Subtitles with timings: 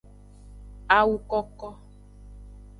[0.97, 1.69] Awu koko.